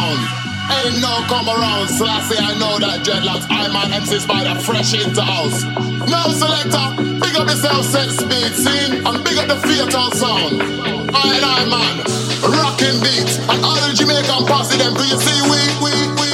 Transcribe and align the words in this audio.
around. 0.00 0.20
Ain't 0.70 1.00
no 1.02 1.12
come 1.26 1.48
around. 1.48 1.88
So 1.88 2.06
I 2.06 2.20
say 2.22 2.38
I 2.38 2.56
know 2.58 2.78
that 2.78 3.04
dreadlocks. 3.04 3.46
I'm 3.50 3.74
an 3.74 3.92
MC 3.92 4.20
Spider, 4.20 4.58
fresh 4.60 4.94
into 4.94 5.22
house. 5.22 5.64
No 6.08 6.20
selector, 6.32 6.86
big 7.20 7.34
up 7.36 7.48
yourself, 7.48 7.84
set 7.84 8.10
speed 8.10 8.52
scene, 8.54 9.04
and 9.04 9.24
big 9.24 9.36
up 9.38 9.48
the 9.48 9.58
fatal 9.66 10.10
sound. 10.12 10.62
I 11.12 11.22
and 11.36 11.44
I 11.44 11.64
man, 11.66 11.96
rocking 12.54 13.00
beats, 13.02 13.38
and 13.38 13.64
all 13.64 13.74
the 13.74 13.92
Jamaican 13.94 14.46
posse 14.46 14.78
them. 14.78 14.94
Do 14.94 15.04
you 15.04 15.18
see 15.18 15.40
we 15.50 15.60
we 15.82 15.92
we? 16.20 16.29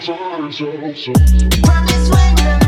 Promise 0.00 0.60
when 2.10 2.36
you're 2.38 2.67